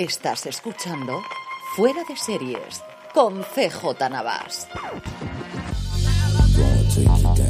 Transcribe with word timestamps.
Estás 0.00 0.46
escuchando 0.46 1.20
Fuera 1.76 2.02
de 2.08 2.16
Series 2.16 2.82
con 3.12 3.42
CJ 3.42 4.08
Navas. 4.08 4.66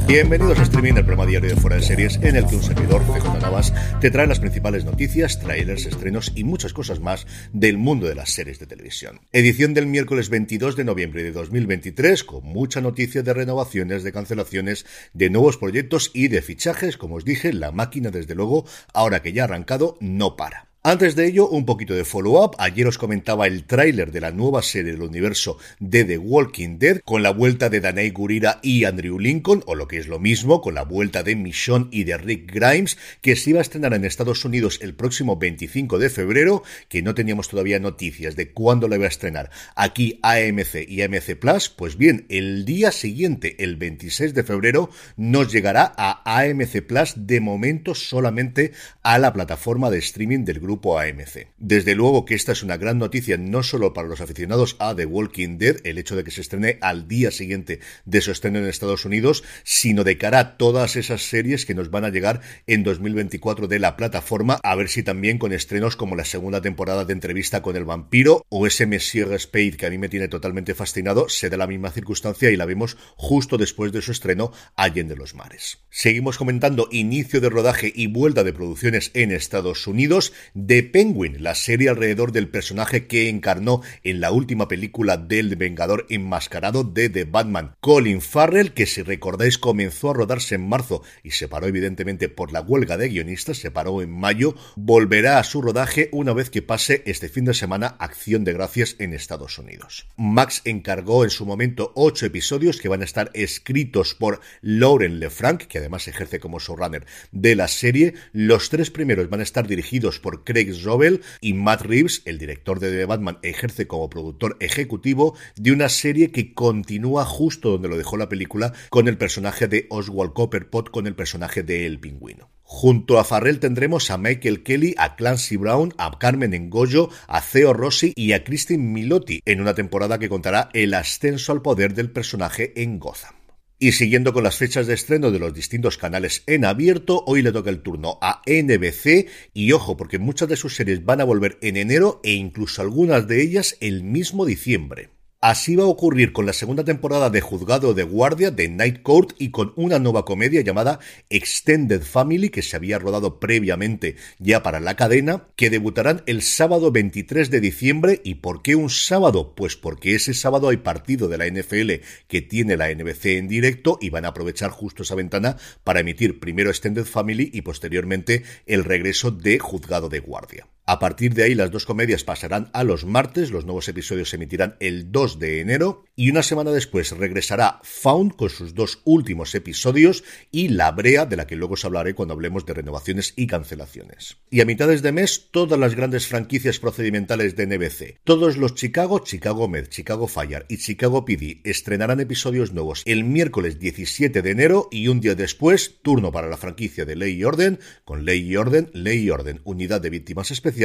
Bienvenidos 0.08 0.58
a 0.58 0.62
Streaming, 0.62 0.94
el 0.94 1.04
programa 1.04 1.26
diario 1.26 1.50
de 1.50 1.54
Fuera 1.54 1.76
de 1.76 1.82
Series, 1.82 2.16
en 2.16 2.34
el 2.34 2.48
que 2.48 2.56
un 2.56 2.64
servidor, 2.64 3.02
CJ 3.02 3.40
Navas, 3.40 3.72
te 4.00 4.10
trae 4.10 4.26
las 4.26 4.40
principales 4.40 4.84
noticias, 4.84 5.38
trailers, 5.38 5.86
estrenos 5.86 6.32
y 6.34 6.42
muchas 6.42 6.72
cosas 6.72 6.98
más 6.98 7.24
del 7.52 7.78
mundo 7.78 8.08
de 8.08 8.16
las 8.16 8.30
series 8.30 8.58
de 8.58 8.66
televisión. 8.66 9.20
Edición 9.30 9.72
del 9.72 9.86
miércoles 9.86 10.28
22 10.28 10.74
de 10.74 10.82
noviembre 10.82 11.22
de 11.22 11.30
2023, 11.30 12.24
con 12.24 12.42
mucha 12.42 12.80
noticia 12.80 13.22
de 13.22 13.32
renovaciones, 13.32 14.02
de 14.02 14.10
cancelaciones, 14.10 14.86
de 15.12 15.30
nuevos 15.30 15.56
proyectos 15.56 16.10
y 16.14 16.26
de 16.26 16.42
fichajes. 16.42 16.96
Como 16.96 17.14
os 17.14 17.24
dije, 17.24 17.52
la 17.52 17.70
máquina, 17.70 18.10
desde 18.10 18.34
luego, 18.34 18.64
ahora 18.92 19.22
que 19.22 19.32
ya 19.32 19.42
ha 19.42 19.44
arrancado, 19.44 19.96
no 20.00 20.34
para. 20.34 20.69
Antes 20.82 21.14
de 21.14 21.26
ello, 21.26 21.46
un 21.46 21.66
poquito 21.66 21.92
de 21.92 22.06
follow-up. 22.06 22.56
Ayer 22.56 22.86
os 22.86 22.96
comentaba 22.96 23.46
el 23.46 23.64
tráiler 23.64 24.12
de 24.12 24.22
la 24.22 24.30
nueva 24.30 24.62
serie 24.62 24.92
del 24.92 25.02
universo 25.02 25.58
de 25.78 26.06
The 26.06 26.16
Walking 26.16 26.78
Dead, 26.78 27.00
con 27.04 27.22
la 27.22 27.32
vuelta 27.32 27.68
de 27.68 27.82
Danai 27.82 28.08
Gurira 28.08 28.60
y 28.62 28.84
Andrew 28.84 29.18
Lincoln, 29.18 29.62
o 29.66 29.74
lo 29.74 29.86
que 29.86 29.98
es 29.98 30.08
lo 30.08 30.18
mismo, 30.18 30.62
con 30.62 30.74
la 30.74 30.84
vuelta 30.84 31.22
de 31.22 31.36
Michonne 31.36 31.88
y 31.90 32.04
de 32.04 32.16
Rick 32.16 32.50
Grimes, 32.50 32.96
que 33.20 33.36
se 33.36 33.50
iba 33.50 33.58
a 33.58 33.62
estrenar 33.62 33.92
en 33.92 34.06
Estados 34.06 34.42
Unidos 34.46 34.78
el 34.80 34.94
próximo 34.94 35.36
25 35.36 35.98
de 35.98 36.08
febrero, 36.08 36.62
que 36.88 37.02
no 37.02 37.14
teníamos 37.14 37.50
todavía 37.50 37.78
noticias 37.78 38.34
de 38.34 38.50
cuándo 38.50 38.88
la 38.88 38.96
iba 38.96 39.04
a 39.04 39.08
estrenar 39.08 39.50
aquí 39.76 40.18
AMC 40.22 40.88
y 40.88 41.02
AMC 41.02 41.36
Plus. 41.38 41.68
Pues 41.68 41.98
bien, 41.98 42.24
el 42.30 42.64
día 42.64 42.90
siguiente, 42.90 43.62
el 43.62 43.76
26 43.76 44.32
de 44.32 44.44
febrero, 44.44 44.88
nos 45.18 45.52
llegará 45.52 45.92
a 45.94 46.22
AMC 46.24 46.80
Plus, 46.86 47.12
de 47.16 47.42
momento 47.42 47.94
solamente 47.94 48.72
a 49.02 49.18
la 49.18 49.34
plataforma 49.34 49.90
de 49.90 49.98
streaming 49.98 50.46
del 50.46 50.58
grupo 50.58 50.69
grupo 50.70 51.00
AMC. 51.00 51.48
Desde 51.58 51.96
luego 51.96 52.24
que 52.24 52.36
esta 52.36 52.52
es 52.52 52.62
una 52.62 52.76
gran 52.76 52.98
noticia 52.98 53.36
no 53.36 53.64
solo 53.64 53.92
para 53.92 54.06
los 54.06 54.20
aficionados 54.20 54.76
a 54.78 54.94
The 54.94 55.04
Walking 55.04 55.58
Dead, 55.58 55.78
el 55.82 55.98
hecho 55.98 56.14
de 56.14 56.22
que 56.22 56.30
se 56.30 56.42
estrene 56.42 56.78
al 56.80 57.08
día 57.08 57.32
siguiente 57.32 57.80
de 58.04 58.20
su 58.20 58.30
estreno 58.30 58.60
en 58.60 58.66
Estados 58.66 59.04
Unidos, 59.04 59.42
sino 59.64 60.04
de 60.04 60.16
cara 60.16 60.38
a 60.38 60.56
todas 60.56 60.94
esas 60.94 61.22
series 61.22 61.66
que 61.66 61.74
nos 61.74 61.90
van 61.90 62.04
a 62.04 62.10
llegar 62.10 62.40
en 62.68 62.84
2024 62.84 63.66
de 63.66 63.80
la 63.80 63.96
plataforma, 63.96 64.60
a 64.62 64.76
ver 64.76 64.88
si 64.88 65.02
también 65.02 65.38
con 65.38 65.52
estrenos 65.52 65.96
como 65.96 66.14
la 66.14 66.24
segunda 66.24 66.62
temporada 66.62 67.04
de 67.04 67.14
entrevista 67.14 67.62
con 67.62 67.74
el 67.74 67.84
vampiro 67.84 68.46
o 68.48 68.68
ese 68.68 68.86
Monsieur 68.86 69.36
Spade 69.40 69.76
que 69.76 69.86
a 69.86 69.90
mí 69.90 69.98
me 69.98 70.08
tiene 70.08 70.28
totalmente 70.28 70.76
fascinado, 70.76 71.28
se 71.28 71.50
da 71.50 71.56
la 71.56 71.66
misma 71.66 71.90
circunstancia 71.90 72.48
y 72.52 72.56
la 72.56 72.64
vemos 72.64 72.96
justo 73.16 73.58
después 73.58 73.90
de 73.90 74.02
su 74.02 74.12
estreno 74.12 74.52
Allende 74.76 75.16
los 75.16 75.34
Mares. 75.34 75.78
Seguimos 75.90 76.38
comentando 76.38 76.86
inicio 76.92 77.40
de 77.40 77.50
rodaje 77.50 77.92
y 77.92 78.06
vuelta 78.06 78.44
de 78.44 78.52
producciones 78.52 79.10
en 79.14 79.32
Estados 79.32 79.88
Unidos. 79.88 80.32
The 80.66 80.82
Penguin, 80.82 81.42
la 81.42 81.54
serie 81.54 81.88
alrededor 81.88 82.32
del 82.32 82.48
personaje 82.48 83.06
que 83.06 83.28
encarnó 83.28 83.82
en 84.02 84.20
la 84.20 84.32
última 84.32 84.68
película 84.68 85.16
del 85.16 85.54
Vengador 85.56 86.06
enmascarado 86.10 86.84
de 86.84 87.08
The 87.08 87.24
Batman, 87.24 87.76
Colin 87.80 88.20
Farrell, 88.20 88.72
que 88.72 88.86
si 88.86 89.02
recordáis 89.02 89.58
comenzó 89.58 90.10
a 90.10 90.14
rodarse 90.14 90.56
en 90.56 90.68
marzo 90.68 91.02
y 91.22 91.30
se 91.30 91.48
paró 91.48 91.66
evidentemente 91.66 92.28
por 92.28 92.52
la 92.52 92.60
huelga 92.60 92.96
de 92.96 93.08
guionistas, 93.08 93.58
se 93.58 93.70
paró 93.70 94.02
en 94.02 94.10
mayo, 94.10 94.54
volverá 94.76 95.38
a 95.38 95.44
su 95.44 95.62
rodaje 95.62 96.08
una 96.12 96.32
vez 96.32 96.50
que 96.50 96.62
pase 96.62 97.02
este 97.06 97.28
fin 97.28 97.44
de 97.44 97.54
semana 97.54 97.96
Acción 97.98 98.44
de 98.44 98.52
Gracias 98.52 98.96
en 98.98 99.14
Estados 99.14 99.58
Unidos. 99.58 100.08
Max 100.16 100.62
encargó 100.64 101.24
en 101.24 101.30
su 101.30 101.46
momento 101.46 101.92
ocho 101.94 102.26
episodios 102.26 102.80
que 102.80 102.88
van 102.88 103.02
a 103.02 103.04
estar 103.04 103.30
escritos 103.34 104.14
por 104.14 104.40
Lauren 104.60 105.20
LeFranc, 105.20 105.62
que 105.62 105.78
además 105.78 106.08
ejerce 106.08 106.40
como 106.40 106.58
showrunner 106.58 107.06
de 107.32 107.54
la 107.54 107.68
serie. 107.68 108.14
Los 108.32 108.68
tres 108.68 108.90
primeros 108.90 109.30
van 109.30 109.40
a 109.40 109.44
estar 109.44 109.66
dirigidos 109.66 110.18
por 110.18 110.44
Craig 110.50 110.74
Zobel 110.74 111.20
y 111.40 111.54
Matt 111.54 111.82
Reeves, 111.82 112.22
el 112.24 112.38
director 112.38 112.80
de 112.80 112.90
The 112.90 113.04
Batman, 113.04 113.38
ejerce 113.42 113.86
como 113.86 114.10
productor 114.10 114.56
ejecutivo 114.58 115.36
de 115.54 115.70
una 115.70 115.88
serie 115.88 116.32
que 116.32 116.54
continúa 116.54 117.24
justo 117.24 117.70
donde 117.70 117.88
lo 117.88 117.96
dejó 117.96 118.16
la 118.16 118.28
película 118.28 118.72
con 118.88 119.06
el 119.06 119.16
personaje 119.16 119.68
de 119.68 119.86
Oswald 119.90 120.32
Copperpot, 120.32 120.90
con 120.90 121.06
el 121.06 121.14
personaje 121.14 121.62
de 121.62 121.86
El 121.86 122.00
Pingüino. 122.00 122.50
Junto 122.64 123.20
a 123.20 123.24
Farrell 123.24 123.60
tendremos 123.60 124.10
a 124.10 124.18
Michael 124.18 124.64
Kelly, 124.64 124.96
a 124.98 125.14
Clancy 125.14 125.56
Brown, 125.56 125.94
a 125.98 126.18
Carmen 126.18 126.52
Engollo, 126.52 127.10
a 127.28 127.40
Theo 127.40 127.72
Rossi 127.72 128.12
y 128.16 128.32
a 128.32 128.42
Christine 128.42 128.82
Milotti 128.82 129.40
en 129.44 129.60
una 129.60 129.74
temporada 129.74 130.18
que 130.18 130.28
contará 130.28 130.68
el 130.72 130.94
ascenso 130.94 131.52
al 131.52 131.62
poder 131.62 131.94
del 131.94 132.10
personaje 132.10 132.72
en 132.82 132.98
Gotham. 132.98 133.39
Y 133.82 133.92
siguiendo 133.92 134.34
con 134.34 134.44
las 134.44 134.58
fechas 134.58 134.86
de 134.86 134.92
estreno 134.92 135.30
de 135.30 135.38
los 135.38 135.54
distintos 135.54 135.96
canales 135.96 136.42
en 136.46 136.66
abierto, 136.66 137.24
hoy 137.26 137.40
le 137.40 137.50
toca 137.50 137.70
el 137.70 137.80
turno 137.80 138.18
a 138.20 138.42
NBC 138.44 139.26
y 139.54 139.72
ojo, 139.72 139.96
porque 139.96 140.18
muchas 140.18 140.50
de 140.50 140.56
sus 140.56 140.76
series 140.76 141.02
van 141.06 141.22
a 141.22 141.24
volver 141.24 141.56
en 141.62 141.78
enero 141.78 142.20
e 142.22 142.32
incluso 142.32 142.82
algunas 142.82 143.26
de 143.26 143.40
ellas 143.40 143.78
el 143.80 144.04
mismo 144.04 144.44
diciembre. 144.44 145.08
Así 145.42 145.74
va 145.74 145.84
a 145.84 145.86
ocurrir 145.86 146.34
con 146.34 146.44
la 146.44 146.52
segunda 146.52 146.84
temporada 146.84 147.30
de 147.30 147.40
Juzgado 147.40 147.94
de 147.94 148.02
Guardia 148.02 148.50
de 148.50 148.68
Night 148.68 149.00
Court 149.00 149.32
y 149.38 149.50
con 149.50 149.72
una 149.74 149.98
nueva 149.98 150.26
comedia 150.26 150.60
llamada 150.60 151.00
Extended 151.30 152.02
Family 152.02 152.50
que 152.50 152.60
se 152.60 152.76
había 152.76 152.98
rodado 152.98 153.40
previamente 153.40 154.16
ya 154.38 154.62
para 154.62 154.80
la 154.80 154.96
cadena, 154.96 155.48
que 155.56 155.70
debutarán 155.70 156.22
el 156.26 156.42
sábado 156.42 156.92
23 156.92 157.48
de 157.48 157.60
diciembre. 157.62 158.20
¿Y 158.22 158.34
por 158.34 158.60
qué 158.60 158.76
un 158.76 158.90
sábado? 158.90 159.54
Pues 159.54 159.76
porque 159.76 160.14
ese 160.14 160.34
sábado 160.34 160.68
hay 160.68 160.76
partido 160.76 161.26
de 161.26 161.38
la 161.38 161.46
NFL 161.46 162.04
que 162.28 162.42
tiene 162.42 162.76
la 162.76 162.94
NBC 162.94 163.24
en 163.38 163.48
directo 163.48 163.96
y 163.98 164.10
van 164.10 164.26
a 164.26 164.28
aprovechar 164.28 164.68
justo 164.68 165.04
esa 165.04 165.14
ventana 165.14 165.56
para 165.84 166.00
emitir 166.00 166.38
primero 166.38 166.68
Extended 166.68 167.06
Family 167.06 167.50
y 167.50 167.62
posteriormente 167.62 168.42
el 168.66 168.84
regreso 168.84 169.30
de 169.30 169.58
Juzgado 169.58 170.10
de 170.10 170.20
Guardia. 170.20 170.66
A 170.90 170.98
partir 170.98 171.34
de 171.34 171.44
ahí 171.44 171.54
las 171.54 171.70
dos 171.70 171.86
comedias 171.86 172.24
pasarán 172.24 172.68
a 172.72 172.82
los 172.82 173.04
martes, 173.04 173.52
los 173.52 173.64
nuevos 173.64 173.88
episodios 173.88 174.30
se 174.30 174.34
emitirán 174.34 174.74
el 174.80 175.12
2 175.12 175.38
de 175.38 175.60
enero 175.60 176.04
y 176.16 176.30
una 176.30 176.42
semana 176.42 176.72
después 176.72 177.12
regresará 177.12 177.78
Found 177.84 178.34
con 178.34 178.50
sus 178.50 178.74
dos 178.74 179.00
últimos 179.04 179.54
episodios 179.54 180.24
y 180.50 180.66
La 180.66 180.90
Brea, 180.90 181.26
de 181.26 181.36
la 181.36 181.46
que 181.46 181.54
luego 181.54 181.74
os 181.74 181.84
hablaré 181.84 182.14
cuando 182.14 182.34
hablemos 182.34 182.66
de 182.66 182.74
renovaciones 182.74 183.34
y 183.36 183.46
cancelaciones. 183.46 184.38
Y 184.50 184.62
a 184.62 184.64
mitades 184.64 185.00
de 185.02 185.12
mes 185.12 185.50
todas 185.52 185.78
las 185.78 185.94
grandes 185.94 186.26
franquicias 186.26 186.80
procedimentales 186.80 187.54
de 187.54 187.68
NBC, 187.68 188.18
todos 188.24 188.56
los 188.56 188.74
Chicago, 188.74 189.20
Chicago 189.20 189.68
Med, 189.68 189.86
Chicago 189.86 190.26
Fire 190.26 190.66
y 190.68 190.78
Chicago 190.78 191.24
PD 191.24 191.60
estrenarán 191.62 192.18
episodios 192.18 192.72
nuevos 192.72 193.02
el 193.06 193.22
miércoles 193.22 193.78
17 193.78 194.42
de 194.42 194.50
enero 194.50 194.88
y 194.90 195.06
un 195.06 195.20
día 195.20 195.36
después 195.36 196.00
turno 196.02 196.32
para 196.32 196.48
la 196.48 196.56
franquicia 196.56 197.04
de 197.04 197.14
Ley 197.14 197.34
y 197.34 197.44
Orden 197.44 197.78
con 198.04 198.24
Ley 198.24 198.40
y 198.40 198.56
Orden, 198.56 198.90
Ley 198.92 199.20
y 199.20 199.30
Orden, 199.30 199.60
Unidad 199.62 200.00
de 200.00 200.10
Víctimas 200.10 200.50
Especiales 200.50 200.79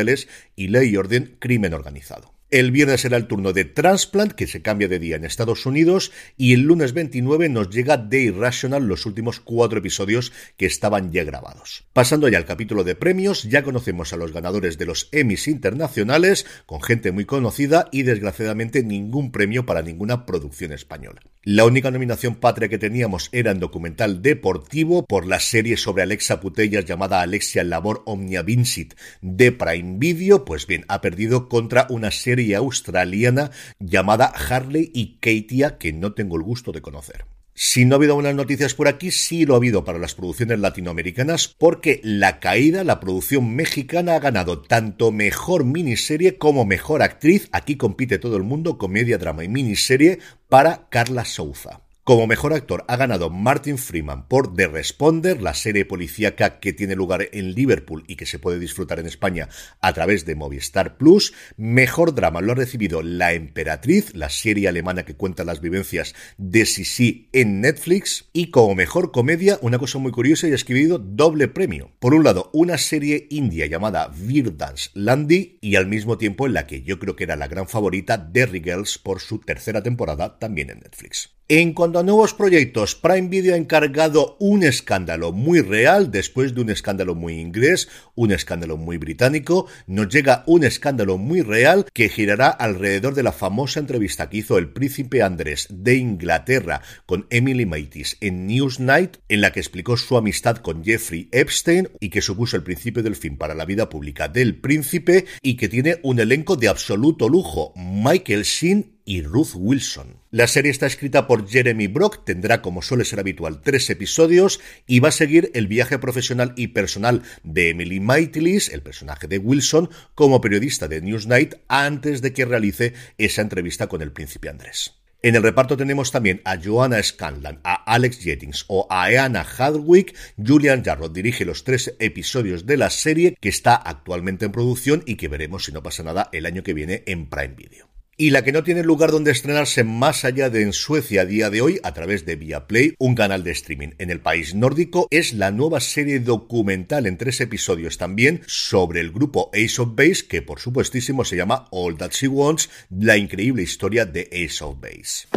y 0.56 0.68
Ley 0.68 0.90
y 0.90 0.98
Orden 0.98 1.38
Crimen 1.40 1.74
Organizado. 1.74 2.34
El 2.56 2.72
viernes 2.72 3.02
será 3.02 3.18
el 3.18 3.28
turno 3.28 3.52
de 3.52 3.66
Transplant, 3.66 4.32
que 4.32 4.48
se 4.48 4.62
cambia 4.62 4.88
de 4.88 4.98
día 4.98 5.18
en 5.18 5.26
Estados 5.26 5.66
Unidos, 5.66 6.14
y 6.38 6.54
el 6.54 6.62
lunes 6.62 6.94
29 6.94 7.50
nos 7.50 7.70
llega 7.70 8.08
The 8.08 8.22
Irrational, 8.22 8.88
los 8.88 9.06
últimos 9.06 9.42
cuatro 9.42 9.80
episodios 9.80 10.32
que 10.56 10.66
estaban 10.66 11.12
ya 11.12 11.26
grabados. 11.26 11.84
Pasando 11.92 12.30
ya 12.30 12.38
al 12.38 12.46
capítulo 12.46 12.86
de 12.86 12.96
premios, 12.96 13.44
ya 13.44 13.62
conocemos 13.62 14.14
a 14.14 14.16
los 14.16 14.32
ganadores 14.32 14.78
de 14.78 14.86
los 14.86 15.10
Emmys 15.12 15.50
internacionales, 15.50 16.46
con 16.66 16.82
gente 16.82 17.12
muy 17.12 17.26
conocida 17.26 17.90
y 17.92 18.04
desgraciadamente 18.04 18.84
ningún 18.84 19.34
premio 19.34 19.66
para 19.66 19.82
ninguna 19.82 20.26
producción 20.26 20.72
española. 20.72 21.20
La 21.44 21.66
única 21.66 21.92
nominación 21.92 22.36
patria 22.36 22.70
que 22.70 22.78
teníamos 22.78 23.28
era 23.34 23.52
en 23.52 23.60
documental 23.60 24.22
deportivo 24.22 25.06
por 25.06 25.28
la 25.28 25.42
serie 25.42 25.76
sobre 25.76 26.04
Alexa 26.04 26.40
Putellas 26.40 26.86
llamada 26.86 27.20
Alexia 27.20 27.66
Labor 27.66 28.02
Omnia 28.06 28.44
Vincit 28.44 28.94
de 29.22 29.52
Prime 29.52 29.98
Video, 29.98 30.46
pues 30.46 30.66
bien, 30.68 30.86
ha 30.88 31.02
perdido 31.02 31.50
contra 31.50 31.86
una 31.90 32.12
serie 32.12 32.45
australiana 32.54 33.52
llamada 33.80 34.26
Harley 34.26 34.92
y 34.94 35.18
Katia 35.20 35.78
que 35.78 35.94
no 35.94 36.14
tengo 36.14 36.36
el 36.36 36.44
gusto 36.44 36.72
de 36.72 36.82
conocer. 36.82 37.26
Si 37.58 37.86
no 37.86 37.96
ha 37.96 37.98
habido 37.98 38.16
buenas 38.16 38.36
noticias 38.36 38.74
por 38.74 38.90
aquí, 38.90 39.12
sí 39.12 39.46
lo 39.46 39.54
ha 39.54 39.58
habido 39.58 39.86
para 39.86 39.98
las 39.98 40.14
producciones 40.14 40.60
latinoamericanas, 40.60 41.48
porque 41.48 42.02
La 42.04 42.42
Caída, 42.42 42.84
la 42.84 43.00
producción 43.00 43.56
mexicana, 43.56 44.16
ha 44.16 44.20
ganado 44.20 44.62
tanto 44.62 45.14
mejor 45.14 45.64
miniserie 45.64 46.38
como 46.38 46.66
mejor 46.66 47.02
actriz. 47.02 47.48
Aquí 47.54 47.78
compite 47.78 48.20
todo 48.20 48.36
el 48.36 48.44
mundo, 48.44 48.78
comedia, 48.78 49.18
drama 49.18 49.46
y 49.46 49.48
miniserie, 49.48 50.20
para 50.50 50.90
Carla 50.90 51.24
Souza. 51.24 51.85
Como 52.06 52.28
mejor 52.28 52.54
actor 52.54 52.86
ha 52.88 52.98
ganado 52.98 53.32
Martin 53.32 53.80
Freeman 53.80 54.28
por 54.28 54.56
The 54.56 54.68
Responder, 54.68 55.42
la 55.42 55.56
serie 55.56 55.86
policíaca 55.86 56.60
que 56.60 56.72
tiene 56.72 56.94
lugar 56.94 57.30
en 57.32 57.56
Liverpool 57.56 58.04
y 58.08 58.16
que 58.16 58.28
se 58.28 58.38
puede 58.38 58.60
disfrutar 58.60 59.00
en 59.00 59.08
España 59.08 59.50
a 59.82 59.92
través 59.92 60.24
de 60.24 60.36
Movistar 60.36 60.98
Plus. 60.98 61.34
Mejor 61.58 62.14
drama 62.14 62.42
lo 62.42 62.52
ha 62.52 62.56
recibido 62.56 63.02
La 63.02 63.34
Emperatriz, 63.34 64.14
la 64.14 64.30
serie 64.30 64.68
alemana 64.68 65.04
que 65.04 65.16
cuenta 65.16 65.44
las 65.44 65.62
vivencias 65.62 66.14
de 66.38 66.68
Sisi 66.68 67.28
en 67.34 67.62
Netflix. 67.62 68.30
Y 68.34 68.52
como 68.52 68.76
mejor 68.76 69.12
comedia, 69.12 69.58
una 69.64 69.80
cosa 69.80 69.98
muy 69.98 70.12
curiosa 70.12 70.48
y 70.48 70.52
ha 70.52 70.56
escribido 70.56 71.00
doble 71.00 71.48
premio. 71.48 71.90
Por 71.98 72.14
un 72.14 72.24
lado, 72.24 72.52
una 72.54 72.78
serie 72.78 73.26
india 73.32 73.66
llamada 73.66 74.10
Virdance 74.16 74.92
Landy 74.94 75.58
y 75.60 75.76
al 75.76 75.88
mismo 75.88 76.20
tiempo 76.20 76.46
en 76.46 76.54
la 76.54 76.68
que 76.68 76.84
yo 76.84 77.00
creo 77.00 77.16
que 77.16 77.24
era 77.24 77.36
la 77.36 77.48
gran 77.48 77.68
favorita 77.68 78.20
Derry 78.20 78.62
Girls 78.62 79.00
por 79.00 79.22
su 79.22 79.40
tercera 79.40 79.82
temporada 79.82 80.38
también 80.38 80.70
en 80.70 80.82
Netflix. 80.82 81.32
En 81.48 81.74
cuanto 81.74 82.00
a 82.00 82.04
nuevos 82.04 82.34
proyectos, 82.34 82.96
Prime 82.96 83.28
Video 83.28 83.54
ha 83.54 83.58
encargado 83.58 84.36
un 84.40 84.64
escándalo 84.64 85.32
muy 85.32 85.62
real 85.62 86.10
después 86.10 86.56
de 86.56 86.62
un 86.62 86.72
escándalo 86.72 87.14
muy 87.14 87.36
inglés, 87.36 87.88
un 88.16 88.32
escándalo 88.32 88.78
muy 88.78 88.98
británico. 88.98 89.68
Nos 89.86 90.10
llega 90.10 90.44
un 90.48 90.64
escándalo 90.64 91.20
muy 91.20 91.44
real 91.44 91.86
que 91.94 92.10
girará 92.10 92.48
alrededor 92.50 93.14
de 93.14 93.22
la 93.22 93.32
famosa 93.32 93.80
entrevista 93.80 94.28
que 94.28 94.38
hizo 94.38 94.58
el 94.58 94.74
príncipe 94.74 95.22
Andrés 95.22 95.68
de 95.70 95.98
Inglaterra 95.98 96.82
con 97.06 97.28
Emily 97.30 97.68
Maitis 97.68 98.18
en 98.22 98.48
Newsnight, 98.48 99.18
en 99.30 99.42
la 99.42 99.52
que 99.52 99.60
explicó 99.60 99.98
su 99.98 100.18
amistad 100.18 100.58
con 100.58 100.84
Jeffrey 100.84 101.30
Epstein 101.32 101.90
y 102.00 102.10
que 102.10 102.24
supuso 102.24 102.56
el 102.56 102.64
principio 102.64 103.04
del 103.04 103.16
fin 103.16 103.38
para 103.38 103.54
la 103.54 103.66
vida 103.66 103.88
pública 103.88 104.28
del 104.28 104.60
príncipe 104.60 105.26
y 105.44 105.58
que 105.58 105.70
tiene 105.70 106.00
un 106.02 106.20
elenco 106.20 106.56
de 106.56 106.70
absoluto 106.70 107.30
lujo. 107.30 107.72
Michael 107.76 108.42
Sheen 108.42 108.95
y 109.06 109.22
Ruth 109.22 109.52
Wilson. 109.54 110.18
La 110.32 110.48
serie 110.48 110.72
está 110.72 110.88
escrita 110.88 111.28
por 111.28 111.48
Jeremy 111.48 111.88
Brock, 111.88 112.26
tendrá 112.26 112.62
como 112.62 112.82
suele 112.82 113.06
ser 113.06 113.20
habitual 113.20 113.62
tres 113.62 113.90
episodios 113.90 114.60
y 114.88 115.00
va 115.00 115.10
a 115.10 115.14
seguir 115.14 115.52
el 115.54 115.68
viaje 115.68 116.00
profesional 116.00 116.54
y 116.58 116.68
personal 116.68 117.22
de 117.44 117.70
Emily 117.70 118.00
Maitlis, 118.00 118.70
el 118.70 118.82
personaje 118.82 119.28
de 119.28 119.38
Wilson, 119.38 119.90
como 120.16 120.42
periodista 120.42 120.88
de 120.88 121.02
Newsnight 121.02 121.56
antes 121.68 122.22
de 122.22 122.34
que 122.34 122.46
realice 122.46 122.94
esa 123.18 123.42
entrevista 123.42 123.88
con 123.88 124.02
el 124.02 124.12
príncipe 124.12 124.50
Andrés. 124.50 124.96
En 125.22 125.36
el 125.36 125.42
reparto 125.42 125.76
tenemos 125.76 126.12
también 126.12 126.42
a 126.46 126.58
Joanna 126.62 127.02
Scanlan, 127.02 127.60
a 127.64 127.74
Alex 127.92 128.20
Jettings 128.20 128.66
o 128.68 128.86
a 128.92 129.12
Eana 129.12 129.42
Hadwick. 129.42 130.16
Julian 130.38 130.84
Jarrod 130.84 131.12
dirige 131.12 131.46
los 131.46 131.64
tres 131.64 131.96
episodios 131.98 132.68
de 132.68 132.78
la 132.78 132.92
serie 132.92 133.36
que 133.42 133.50
está 133.50 133.76
actualmente 133.76 134.46
en 134.46 134.52
producción 134.52 135.02
y 135.08 135.16
que 135.16 135.28
veremos 135.28 135.66
si 135.66 135.72
no 135.72 135.82
pasa 135.82 136.04
nada 136.04 136.30
el 136.32 136.46
año 136.46 136.62
que 136.62 136.76
viene 136.76 137.02
en 137.08 137.28
Prime 137.28 137.56
Video 137.56 137.95
y 138.18 138.30
la 138.30 138.44
que 138.44 138.52
no 138.52 138.64
tiene 138.64 138.84
lugar 138.84 139.12
donde 139.12 139.32
estrenarse 139.32 139.84
más 139.84 140.26
allá 140.26 140.50
de 140.50 140.62
en 140.62 140.74
Suecia 140.74 141.22
a 141.22 141.26
día 141.26 141.50
de 141.50 141.62
hoy 141.62 141.80
a 141.84 141.94
través 141.94 142.26
de 142.26 142.36
Viaplay, 142.36 142.96
un 142.98 143.16
canal 143.16 143.44
de 143.44 143.52
streaming 143.52 143.90
en 143.98 144.10
el 144.10 144.20
país 144.20 144.56
nórdico, 144.56 145.08
es 145.12 145.34
la 145.34 145.52
nueva 145.52 145.80
serie 145.80 146.20
documental 146.20 147.08
en 147.08 147.18
tres 147.18 147.42
episodios 147.42 147.98
también 147.98 148.42
sobre 148.48 149.02
el 149.02 149.12
grupo 149.12 149.50
Ace 149.54 149.82
of 149.82 149.96
Base, 149.96 150.26
que 150.28 150.42
por 150.42 150.60
supuestísimo 150.60 151.26
se 151.26 151.36
llama 151.36 151.68
All 151.72 151.98
That 151.98 152.12
She 152.12 152.28
Wants, 152.28 152.70
la 152.90 153.18
increíble 153.18 153.64
historia 153.64 154.06
de 154.06 154.30
Ace 154.32 154.64
of 154.64 154.80
Base. 154.80 155.28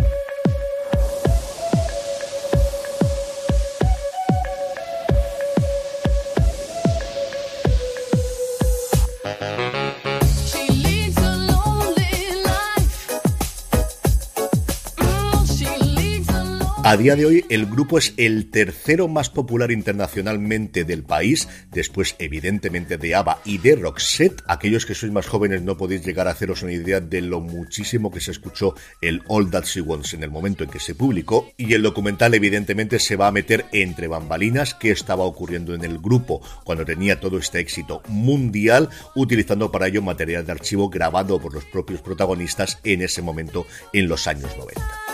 A 16.89 16.97
día 16.97 17.17
de 17.17 17.27
hoy 17.27 17.45
el 17.51 17.67
grupo 17.67 17.99
es 17.99 18.15
el 18.17 18.49
tercero 18.49 19.09
más 19.09 19.29
popular 19.29 19.71
internacionalmente 19.71 20.85
del 20.85 21.03
país, 21.03 21.47
después 21.71 22.17
evidentemente 22.19 22.97
de 22.97 23.15
ABBA 23.15 23.43
y 23.45 23.59
de 23.59 23.77
Roxette. 23.77 24.43
Aquellos 24.47 24.87
que 24.87 24.95
sois 24.95 25.13
más 25.13 25.27
jóvenes 25.27 25.61
no 25.61 25.77
podéis 25.77 26.03
llegar 26.03 26.27
a 26.27 26.31
haceros 26.31 26.63
una 26.63 26.73
idea 26.73 27.01
de 27.01 27.21
lo 27.21 27.43
muchísimo 27.43 28.11
que 28.11 28.21
se 28.21 28.31
escuchó 28.31 28.75
el 29.03 29.23
All 29.29 29.51
That 29.51 29.65
She 29.65 29.83
Wants 29.83 30.15
en 30.15 30.23
el 30.23 30.31
momento 30.31 30.65
en 30.65 30.71
que 30.71 30.81
se 30.81 30.95
publicó 30.95 31.53
y 31.59 31.75
el 31.75 31.83
documental 31.83 32.33
evidentemente 32.33 32.99
se 32.99 33.17
va 33.17 33.27
a 33.27 33.33
meter 33.33 33.67
entre 33.73 34.09
bambalinas 34.09 34.73
qué 34.73 34.91
estaba 34.91 35.25
ocurriendo 35.25 35.75
en 35.75 35.85
el 35.85 35.99
grupo 35.99 36.41
cuando 36.65 36.87
tenía 36.87 37.21
todo 37.21 37.37
este 37.37 37.61
éxito 37.61 38.01
mundial, 38.09 38.89
utilizando 39.15 39.71
para 39.71 39.89
ello 39.89 40.01
material 40.01 40.47
de 40.47 40.53
archivo 40.53 40.89
grabado 40.89 41.39
por 41.39 41.53
los 41.53 41.67
propios 41.67 42.01
protagonistas 42.01 42.79
en 42.83 43.03
ese 43.03 43.21
momento 43.21 43.67
en 43.93 44.09
los 44.09 44.27
años 44.27 44.57
90. 44.57 45.08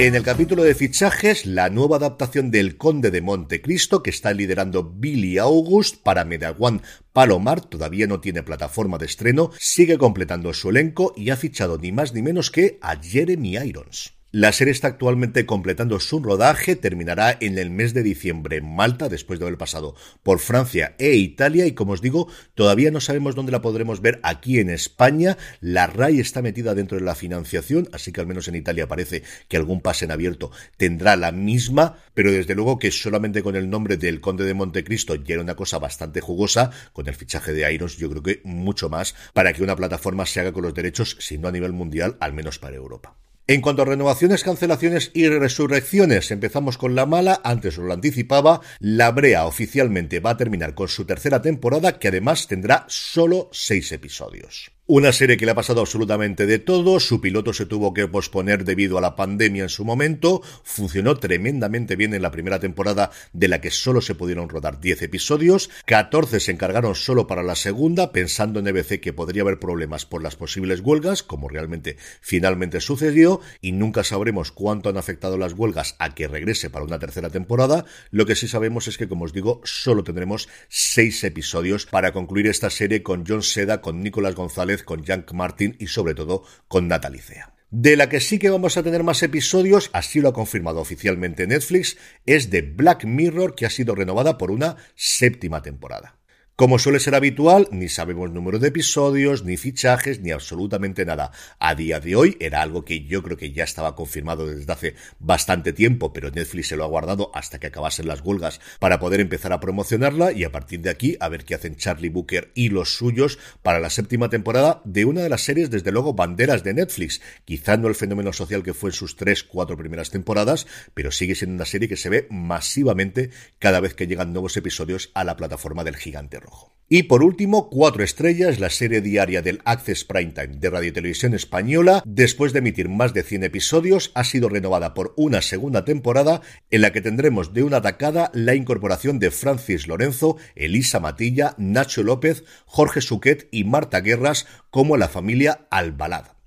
En 0.00 0.14
el 0.14 0.22
capítulo 0.22 0.62
de 0.62 0.76
fichajes, 0.76 1.44
la 1.44 1.70
nueva 1.70 1.96
adaptación 1.96 2.52
del 2.52 2.76
Conde 2.76 3.10
de 3.10 3.20
Montecristo 3.20 4.00
que 4.00 4.10
está 4.10 4.32
liderando 4.32 4.84
Billy 4.84 5.38
August 5.38 5.96
para 6.04 6.24
Medawan 6.24 6.82
Palomar 7.12 7.62
todavía 7.62 8.06
no 8.06 8.20
tiene 8.20 8.44
plataforma 8.44 8.96
de 8.96 9.06
estreno, 9.06 9.50
sigue 9.58 9.98
completando 9.98 10.54
su 10.54 10.70
elenco 10.70 11.14
y 11.16 11.30
ha 11.30 11.36
fichado 11.36 11.78
ni 11.78 11.90
más 11.90 12.14
ni 12.14 12.22
menos 12.22 12.52
que 12.52 12.78
a 12.80 12.94
Jeremy 12.94 13.56
Irons. 13.56 14.17
La 14.38 14.52
serie 14.52 14.70
está 14.70 14.86
actualmente 14.86 15.46
completando 15.46 15.98
su 15.98 16.20
rodaje, 16.20 16.76
terminará 16.76 17.36
en 17.40 17.58
el 17.58 17.70
mes 17.70 17.92
de 17.92 18.04
diciembre 18.04 18.58
en 18.58 18.72
Malta, 18.72 19.08
después 19.08 19.40
de 19.40 19.46
haber 19.46 19.58
pasado 19.58 19.96
por 20.22 20.38
Francia 20.38 20.94
e 20.98 21.14
Italia, 21.16 21.66
y 21.66 21.72
como 21.72 21.90
os 21.90 22.00
digo, 22.00 22.28
todavía 22.54 22.92
no 22.92 23.00
sabemos 23.00 23.34
dónde 23.34 23.50
la 23.50 23.62
podremos 23.62 24.00
ver 24.00 24.20
aquí 24.22 24.60
en 24.60 24.70
España. 24.70 25.36
La 25.60 25.88
RAI 25.88 26.20
está 26.20 26.40
metida 26.40 26.76
dentro 26.76 26.96
de 26.96 27.04
la 27.04 27.16
financiación, 27.16 27.88
así 27.92 28.12
que 28.12 28.20
al 28.20 28.28
menos 28.28 28.46
en 28.46 28.54
Italia 28.54 28.86
parece 28.86 29.24
que 29.48 29.56
algún 29.56 29.80
pase 29.80 30.04
en 30.04 30.12
abierto 30.12 30.52
tendrá 30.76 31.16
la 31.16 31.32
misma, 31.32 31.96
pero 32.14 32.30
desde 32.30 32.54
luego 32.54 32.78
que 32.78 32.92
solamente 32.92 33.42
con 33.42 33.56
el 33.56 33.68
nombre 33.68 33.96
del 33.96 34.20
Conde 34.20 34.44
de 34.44 34.54
Montecristo 34.54 35.16
ya 35.16 35.34
era 35.34 35.42
una 35.42 35.56
cosa 35.56 35.80
bastante 35.80 36.20
jugosa, 36.20 36.70
con 36.92 37.08
el 37.08 37.16
fichaje 37.16 37.52
de 37.52 37.74
Irons 37.74 37.96
yo 37.96 38.08
creo 38.08 38.22
que 38.22 38.40
mucho 38.44 38.88
más 38.88 39.16
para 39.32 39.52
que 39.52 39.64
una 39.64 39.74
plataforma 39.74 40.26
se 40.26 40.38
haga 40.38 40.52
con 40.52 40.62
los 40.62 40.74
derechos, 40.74 41.16
si 41.18 41.38
no 41.38 41.48
a 41.48 41.52
nivel 41.52 41.72
mundial, 41.72 42.16
al 42.20 42.34
menos 42.34 42.60
para 42.60 42.76
Europa. 42.76 43.16
En 43.50 43.62
cuanto 43.62 43.80
a 43.80 43.86
renovaciones, 43.86 44.44
cancelaciones 44.44 45.10
y 45.14 45.26
resurrecciones, 45.26 46.30
empezamos 46.30 46.76
con 46.76 46.94
la 46.94 47.06
mala, 47.06 47.40
antes 47.42 47.78
os 47.78 47.84
lo 47.86 47.94
anticipaba, 47.94 48.60
La 48.78 49.10
Brea 49.10 49.46
oficialmente 49.46 50.20
va 50.20 50.32
a 50.32 50.36
terminar 50.36 50.74
con 50.74 50.88
su 50.88 51.06
tercera 51.06 51.40
temporada 51.40 51.98
que 51.98 52.08
además 52.08 52.46
tendrá 52.46 52.84
solo 52.88 53.48
seis 53.50 53.90
episodios. 53.90 54.77
Una 54.90 55.12
serie 55.12 55.36
que 55.36 55.44
le 55.44 55.50
ha 55.50 55.54
pasado 55.54 55.82
absolutamente 55.82 56.46
de 56.46 56.58
todo, 56.58 56.98
su 56.98 57.20
piloto 57.20 57.52
se 57.52 57.66
tuvo 57.66 57.92
que 57.92 58.08
posponer 58.08 58.64
debido 58.64 58.96
a 58.96 59.02
la 59.02 59.16
pandemia 59.16 59.64
en 59.64 59.68
su 59.68 59.84
momento, 59.84 60.40
funcionó 60.64 61.18
tremendamente 61.18 61.94
bien 61.94 62.14
en 62.14 62.22
la 62.22 62.30
primera 62.30 62.58
temporada 62.58 63.10
de 63.34 63.48
la 63.48 63.60
que 63.60 63.70
solo 63.70 64.00
se 64.00 64.14
pudieron 64.14 64.48
rodar 64.48 64.80
10 64.80 65.02
episodios, 65.02 65.68
14 65.84 66.40
se 66.40 66.52
encargaron 66.52 66.94
solo 66.94 67.26
para 67.26 67.42
la 67.42 67.54
segunda, 67.54 68.12
pensando 68.12 68.60
en 68.60 68.68
EBC 68.68 68.98
que 68.98 69.12
podría 69.12 69.42
haber 69.42 69.58
problemas 69.58 70.06
por 70.06 70.22
las 70.22 70.36
posibles 70.36 70.80
huelgas, 70.80 71.22
como 71.22 71.50
realmente 71.50 71.98
finalmente 72.22 72.80
sucedió, 72.80 73.42
y 73.60 73.72
nunca 73.72 74.04
sabremos 74.04 74.52
cuánto 74.52 74.88
han 74.88 74.96
afectado 74.96 75.36
las 75.36 75.52
huelgas 75.52 75.96
a 75.98 76.14
que 76.14 76.28
regrese 76.28 76.70
para 76.70 76.86
una 76.86 76.98
tercera 76.98 77.28
temporada, 77.28 77.84
lo 78.10 78.24
que 78.24 78.36
sí 78.36 78.48
sabemos 78.48 78.88
es 78.88 78.96
que, 78.96 79.06
como 79.06 79.26
os 79.26 79.34
digo, 79.34 79.60
solo 79.64 80.02
tendremos 80.02 80.48
6 80.68 81.24
episodios. 81.24 81.84
Para 81.84 82.14
concluir 82.14 82.46
esta 82.46 82.70
serie 82.70 83.02
con 83.02 83.26
John 83.28 83.42
Seda, 83.42 83.82
con 83.82 84.02
Nicolás 84.02 84.34
González, 84.34 84.77
con 84.82 85.04
Jack 85.04 85.32
Martin 85.32 85.76
y 85.78 85.86
sobre 85.86 86.14
todo 86.14 86.44
con 86.68 86.88
Natalie 86.88 87.22
De 87.70 87.96
la 87.96 88.08
que 88.08 88.20
sí 88.20 88.38
que 88.38 88.50
vamos 88.50 88.76
a 88.76 88.82
tener 88.82 89.02
más 89.02 89.22
episodios, 89.22 89.90
así 89.92 90.20
lo 90.20 90.30
ha 90.30 90.32
confirmado 90.32 90.80
oficialmente 90.80 91.46
Netflix, 91.46 91.96
es 92.24 92.50
de 92.50 92.62
Black 92.62 93.04
Mirror 93.04 93.54
que 93.54 93.66
ha 93.66 93.70
sido 93.70 93.94
renovada 93.94 94.38
por 94.38 94.50
una 94.50 94.76
séptima 94.94 95.62
temporada. 95.62 96.17
Como 96.58 96.80
suele 96.80 96.98
ser 96.98 97.14
habitual, 97.14 97.68
ni 97.70 97.88
sabemos 97.88 98.32
número 98.32 98.58
de 98.58 98.66
episodios, 98.66 99.44
ni 99.44 99.56
fichajes, 99.56 100.18
ni 100.18 100.32
absolutamente 100.32 101.06
nada. 101.06 101.30
A 101.60 101.76
día 101.76 102.00
de 102.00 102.16
hoy 102.16 102.36
era 102.40 102.62
algo 102.62 102.84
que 102.84 103.04
yo 103.04 103.22
creo 103.22 103.36
que 103.36 103.52
ya 103.52 103.62
estaba 103.62 103.94
confirmado 103.94 104.44
desde 104.44 104.72
hace 104.72 104.94
bastante 105.20 105.72
tiempo, 105.72 106.12
pero 106.12 106.32
Netflix 106.32 106.66
se 106.66 106.76
lo 106.76 106.82
ha 106.82 106.88
guardado 106.88 107.30
hasta 107.32 107.60
que 107.60 107.68
acabasen 107.68 108.08
las 108.08 108.22
huelgas 108.22 108.60
para 108.80 108.98
poder 108.98 109.20
empezar 109.20 109.52
a 109.52 109.60
promocionarla 109.60 110.32
y 110.32 110.42
a 110.42 110.50
partir 110.50 110.80
de 110.80 110.90
aquí 110.90 111.16
a 111.20 111.28
ver 111.28 111.44
qué 111.44 111.54
hacen 111.54 111.76
Charlie 111.76 112.08
Booker 112.08 112.50
y 112.56 112.70
los 112.70 112.96
suyos 112.96 113.38
para 113.62 113.78
la 113.78 113.88
séptima 113.88 114.28
temporada 114.28 114.82
de 114.84 115.04
una 115.04 115.20
de 115.20 115.28
las 115.28 115.42
series, 115.42 115.70
desde 115.70 115.92
luego, 115.92 116.14
banderas 116.14 116.64
de 116.64 116.74
Netflix. 116.74 117.20
Quizá 117.44 117.76
no 117.76 117.86
el 117.86 117.94
fenómeno 117.94 118.32
social 118.32 118.64
que 118.64 118.74
fue 118.74 118.90
en 118.90 118.94
sus 118.94 119.14
tres, 119.14 119.44
cuatro 119.44 119.76
primeras 119.76 120.10
temporadas, 120.10 120.66
pero 120.92 121.12
sigue 121.12 121.36
siendo 121.36 121.54
una 121.54 121.66
serie 121.66 121.88
que 121.88 121.96
se 121.96 122.08
ve 122.08 122.26
masivamente 122.30 123.30
cada 123.60 123.78
vez 123.78 123.94
que 123.94 124.08
llegan 124.08 124.32
nuevos 124.32 124.56
episodios 124.56 125.12
a 125.14 125.22
la 125.22 125.36
plataforma 125.36 125.84
del 125.84 125.94
gigante 125.94 126.40
Y 126.90 127.02
por 127.02 127.22
último, 127.22 127.68
cuatro 127.68 128.02
estrellas, 128.02 128.60
la 128.60 128.70
serie 128.70 129.02
diaria 129.02 129.42
del 129.42 129.60
Access 129.66 130.04
Primetime 130.04 130.56
de 130.56 130.70
Radio 130.70 130.90
Televisión 130.90 131.34
Española, 131.34 132.02
después 132.06 132.54
de 132.54 132.60
emitir 132.60 132.88
más 132.88 133.12
de 133.12 133.24
100 133.24 133.44
episodios, 133.44 134.10
ha 134.14 134.24
sido 134.24 134.48
renovada 134.48 134.94
por 134.94 135.12
una 135.18 135.42
segunda 135.42 135.84
temporada 135.84 136.40
en 136.70 136.80
la 136.80 136.90
que 136.90 137.02
tendremos 137.02 137.52
de 137.52 137.62
una 137.62 137.82
tacada 137.82 138.30
la 138.32 138.54
incorporación 138.54 139.18
de 139.18 139.30
Francis 139.30 139.86
Lorenzo, 139.86 140.38
Elisa 140.54 140.98
Matilla, 140.98 141.54
Nacho 141.58 142.02
López, 142.02 142.44
Jorge 142.64 143.02
Suquet 143.02 143.48
y 143.50 143.64
Marta 143.64 144.00
Guerras 144.00 144.46
como 144.70 144.96
la 144.96 145.08
familia 145.08 145.66
Albalada. 145.70 146.37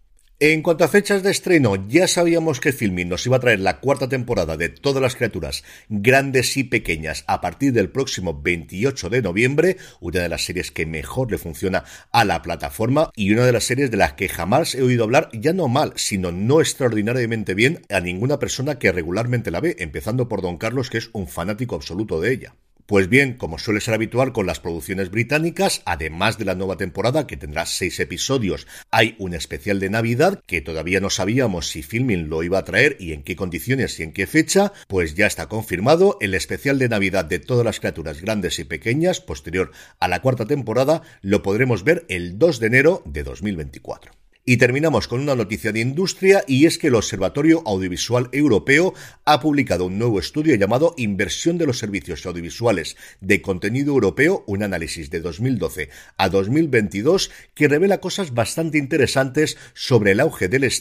En 0.43 0.63
cuanto 0.63 0.83
a 0.83 0.87
fechas 0.87 1.21
de 1.21 1.29
estreno, 1.29 1.87
ya 1.87 2.07
sabíamos 2.07 2.59
que 2.59 2.71
Filmin 2.71 3.07
nos 3.07 3.23
iba 3.27 3.37
a 3.37 3.39
traer 3.39 3.59
la 3.59 3.79
cuarta 3.79 4.09
temporada 4.09 4.57
de 4.57 4.69
Todas 4.69 4.99
las 4.99 5.15
criaturas, 5.15 5.63
grandes 5.87 6.57
y 6.57 6.63
pequeñas, 6.63 7.23
a 7.27 7.41
partir 7.41 7.73
del 7.73 7.91
próximo 7.91 8.41
28 8.41 9.09
de 9.11 9.21
noviembre, 9.21 9.77
una 9.99 10.21
de 10.21 10.29
las 10.29 10.43
series 10.43 10.71
que 10.71 10.87
mejor 10.87 11.29
le 11.29 11.37
funciona 11.37 11.83
a 12.11 12.25
la 12.25 12.41
plataforma 12.41 13.11
y 13.15 13.31
una 13.33 13.45
de 13.45 13.51
las 13.51 13.65
series 13.65 13.91
de 13.91 13.97
las 13.97 14.13
que 14.13 14.29
jamás 14.29 14.73
he 14.73 14.81
oído 14.81 15.03
hablar, 15.03 15.29
ya 15.31 15.53
no 15.53 15.67
mal, 15.67 15.93
sino 15.95 16.31
no 16.31 16.59
extraordinariamente 16.59 17.53
bien 17.53 17.85
a 17.91 17.99
ninguna 17.99 18.39
persona 18.39 18.79
que 18.79 18.91
regularmente 18.91 19.51
la 19.51 19.61
ve, 19.61 19.75
empezando 19.77 20.27
por 20.27 20.41
Don 20.41 20.57
Carlos, 20.57 20.89
que 20.89 20.97
es 20.97 21.11
un 21.13 21.27
fanático 21.27 21.75
absoluto 21.75 22.19
de 22.19 22.31
ella. 22.31 22.55
Pues 22.91 23.07
bien, 23.07 23.35
como 23.35 23.57
suele 23.57 23.79
ser 23.79 23.93
habitual 23.93 24.33
con 24.33 24.45
las 24.45 24.59
producciones 24.59 25.11
británicas, 25.11 25.81
además 25.85 26.37
de 26.37 26.43
la 26.43 26.55
nueva 26.55 26.75
temporada 26.75 27.25
que 27.25 27.37
tendrá 27.37 27.65
seis 27.65 27.97
episodios, 28.01 28.67
hay 28.91 29.15
un 29.17 29.33
especial 29.33 29.79
de 29.79 29.89
Navidad 29.89 30.43
que 30.45 30.59
todavía 30.59 30.99
no 30.99 31.09
sabíamos 31.09 31.69
si 31.69 31.83
Filming 31.83 32.27
lo 32.27 32.43
iba 32.43 32.59
a 32.59 32.65
traer 32.65 32.97
y 32.99 33.13
en 33.13 33.23
qué 33.23 33.37
condiciones 33.37 33.97
y 33.97 34.03
en 34.03 34.11
qué 34.11 34.27
fecha, 34.27 34.73
pues 34.89 35.15
ya 35.15 35.25
está 35.25 35.47
confirmado 35.47 36.17
el 36.19 36.33
especial 36.33 36.79
de 36.79 36.89
Navidad 36.89 37.23
de 37.23 37.39
todas 37.39 37.63
las 37.63 37.79
criaturas 37.79 38.19
grandes 38.19 38.59
y 38.59 38.65
pequeñas, 38.65 39.21
posterior 39.21 39.71
a 40.01 40.09
la 40.09 40.21
cuarta 40.21 40.45
temporada, 40.45 41.01
lo 41.21 41.43
podremos 41.43 41.85
ver 41.85 42.05
el 42.09 42.37
2 42.37 42.59
de 42.59 42.67
enero 42.67 43.03
de 43.05 43.23
2024. 43.23 44.20
Y 44.43 44.57
terminamos 44.57 45.07
con 45.07 45.21
una 45.21 45.35
noticia 45.35 45.71
de 45.71 45.81
industria 45.81 46.43
y 46.47 46.65
es 46.65 46.79
que 46.79 46.87
el 46.87 46.95
Observatorio 46.95 47.61
Audiovisual 47.67 48.29
Europeo 48.31 48.95
ha 49.23 49.39
publicado 49.39 49.85
un 49.85 49.99
nuevo 49.99 50.19
estudio 50.19 50.55
llamado 50.55 50.95
Inversión 50.97 51.59
de 51.59 51.67
los 51.67 51.77
Servicios 51.77 52.25
Audiovisuales 52.25 52.97
de 53.19 53.43
Contenido 53.43 53.93
Europeo, 53.93 54.43
un 54.47 54.63
análisis 54.63 55.11
de 55.11 55.19
2012 55.19 55.89
a 56.17 56.29
2022 56.29 57.29
que 57.53 57.67
revela 57.67 57.99
cosas 57.99 58.33
bastante 58.33 58.79
interesantes 58.79 59.57
sobre 59.75 60.13
el 60.13 60.19
auge 60.19 60.47
del 60.47 60.71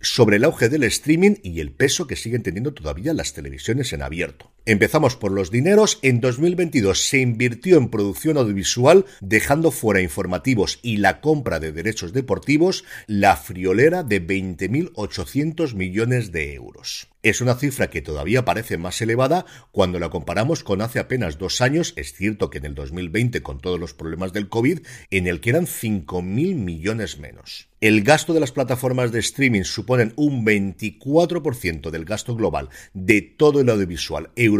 sobre 0.00 0.36
el 0.36 0.44
auge 0.44 0.68
del 0.68 0.82
streaming 0.84 1.36
y 1.44 1.60
el 1.60 1.70
peso 1.70 2.08
que 2.08 2.16
siguen 2.16 2.42
teniendo 2.42 2.74
todavía 2.74 3.14
las 3.14 3.32
televisiones 3.34 3.92
en 3.92 4.02
abierto. 4.02 4.55
Empezamos 4.68 5.14
por 5.14 5.30
los 5.30 5.52
dineros. 5.52 6.00
En 6.02 6.20
2022 6.20 7.00
se 7.00 7.20
invirtió 7.20 7.78
en 7.78 7.88
producción 7.88 8.36
audiovisual, 8.36 9.04
dejando 9.20 9.70
fuera 9.70 10.00
informativos 10.00 10.80
y 10.82 10.96
la 10.96 11.20
compra 11.20 11.60
de 11.60 11.70
derechos 11.70 12.12
deportivos 12.12 12.84
la 13.06 13.36
friolera 13.36 14.02
de 14.02 14.26
20.800 14.26 15.74
millones 15.74 16.32
de 16.32 16.54
euros. 16.54 17.06
Es 17.22 17.40
una 17.40 17.54
cifra 17.54 17.90
que 17.90 18.02
todavía 18.02 18.44
parece 18.44 18.76
más 18.76 19.00
elevada 19.00 19.46
cuando 19.70 19.98
la 20.00 20.10
comparamos 20.10 20.62
con 20.62 20.80
hace 20.80 20.98
apenas 20.98 21.38
dos 21.38 21.60
años, 21.60 21.92
es 21.96 22.12
cierto 22.12 22.50
que 22.50 22.58
en 22.58 22.66
el 22.66 22.74
2020 22.74 23.42
con 23.42 23.60
todos 23.60 23.80
los 23.80 23.94
problemas 23.94 24.32
del 24.32 24.48
COVID, 24.48 24.80
en 25.10 25.26
el 25.26 25.40
que 25.40 25.50
eran 25.50 25.66
5.000 25.66 26.22
millones 26.54 27.18
menos. 27.18 27.68
El 27.80 28.04
gasto 28.04 28.32
de 28.32 28.40
las 28.40 28.52
plataformas 28.52 29.12
de 29.12 29.18
streaming 29.18 29.64
suponen 29.64 30.12
un 30.16 30.46
24% 30.46 31.90
del 31.90 32.04
gasto 32.04 32.34
global 32.36 32.68
de 32.94 33.22
todo 33.22 33.60
el 33.60 33.70
audiovisual 33.70 34.30
europeo 34.36 34.55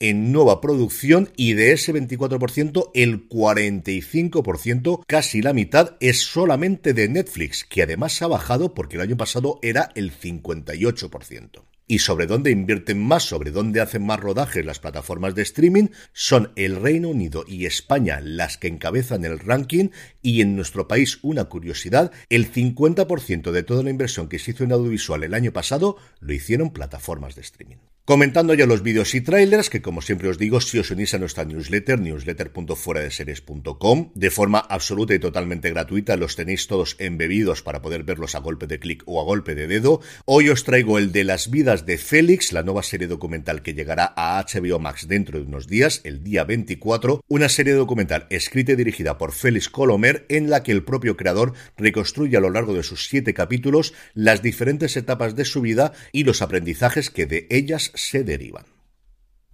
en 0.00 0.32
nueva 0.32 0.60
producción 0.60 1.30
y 1.36 1.54
de 1.54 1.72
ese 1.72 1.94
24% 1.94 2.90
el 2.94 3.28
45%, 3.28 5.04
casi 5.06 5.42
la 5.42 5.52
mitad, 5.52 5.96
es 6.00 6.22
solamente 6.22 6.94
de 6.94 7.08
Netflix, 7.08 7.64
que 7.64 7.82
además 7.82 8.20
ha 8.22 8.26
bajado 8.26 8.74
porque 8.74 8.96
el 8.96 9.02
año 9.02 9.16
pasado 9.16 9.58
era 9.62 9.90
el 9.94 10.12
58% 10.12 11.62
y 11.88 12.00
sobre 12.00 12.26
dónde 12.26 12.50
invierten 12.50 13.00
más, 13.00 13.24
sobre 13.24 13.50
dónde 13.50 13.80
hacen 13.80 14.04
más 14.04 14.20
rodajes 14.20 14.64
las 14.64 14.80
plataformas 14.80 15.34
de 15.34 15.42
streaming, 15.42 15.88
son 16.12 16.52
el 16.56 16.76
Reino 16.76 17.08
Unido 17.08 17.44
y 17.46 17.66
España 17.66 18.20
las 18.20 18.56
que 18.56 18.68
encabezan 18.68 19.24
el 19.24 19.38
ranking 19.38 19.90
y 20.22 20.40
en 20.40 20.56
nuestro 20.56 20.88
país, 20.88 21.18
una 21.22 21.44
curiosidad, 21.44 22.10
el 22.28 22.52
50% 22.52 23.52
de 23.52 23.62
toda 23.62 23.82
la 23.82 23.90
inversión 23.90 24.28
que 24.28 24.38
se 24.38 24.50
hizo 24.50 24.64
en 24.64 24.72
audiovisual 24.72 25.22
el 25.22 25.34
año 25.34 25.52
pasado 25.52 25.96
lo 26.20 26.32
hicieron 26.32 26.72
plataformas 26.72 27.34
de 27.36 27.42
streaming. 27.42 27.76
Comentando 28.06 28.54
ya 28.54 28.66
los 28.66 28.82
vídeos 28.84 29.16
y 29.16 29.20
trailers, 29.20 29.68
que 29.68 29.82
como 29.82 30.00
siempre 30.00 30.28
os 30.28 30.38
digo, 30.38 30.60
si 30.60 30.78
os 30.78 30.92
unís 30.92 31.12
a 31.14 31.18
nuestra 31.18 31.44
newsletter, 31.44 31.98
newsletter.fueradeseries.com, 31.98 34.12
de 34.14 34.30
forma 34.30 34.60
absoluta 34.60 35.12
y 35.12 35.18
totalmente 35.18 35.70
gratuita, 35.70 36.16
los 36.16 36.36
tenéis 36.36 36.68
todos 36.68 36.94
embebidos 37.00 37.62
para 37.62 37.82
poder 37.82 38.04
verlos 38.04 38.36
a 38.36 38.38
golpe 38.38 38.68
de 38.68 38.78
clic 38.78 39.02
o 39.06 39.20
a 39.20 39.24
golpe 39.24 39.56
de 39.56 39.66
dedo. 39.66 40.00
Hoy 40.24 40.50
os 40.50 40.62
traigo 40.62 40.98
el 40.98 41.10
de 41.10 41.24
las 41.24 41.50
vidas 41.50 41.84
de 41.84 41.98
Félix, 41.98 42.52
la 42.52 42.62
nueva 42.62 42.84
serie 42.84 43.08
documental 43.08 43.62
que 43.62 43.74
llegará 43.74 44.14
a 44.16 44.40
HBO 44.40 44.78
Max 44.78 45.08
dentro 45.08 45.40
de 45.40 45.46
unos 45.46 45.66
días, 45.66 46.00
el 46.04 46.22
día 46.22 46.44
24, 46.44 47.24
una 47.26 47.48
serie 47.48 47.72
documental 47.72 48.28
escrita 48.30 48.70
y 48.70 48.76
dirigida 48.76 49.18
por 49.18 49.32
Félix 49.32 49.68
Colomer, 49.68 50.26
en 50.28 50.48
la 50.48 50.62
que 50.62 50.70
el 50.70 50.84
propio 50.84 51.16
creador 51.16 51.54
reconstruye 51.76 52.36
a 52.36 52.40
lo 52.40 52.50
largo 52.50 52.72
de 52.72 52.84
sus 52.84 53.08
siete 53.08 53.34
capítulos 53.34 53.94
las 54.14 54.42
diferentes 54.42 54.96
etapas 54.96 55.34
de 55.34 55.44
su 55.44 55.60
vida 55.60 55.92
y 56.12 56.22
los 56.22 56.40
aprendizajes 56.40 57.10
que 57.10 57.26
de 57.26 57.48
ellas 57.50 57.90
se 57.96 58.22
derivan. 58.22 58.76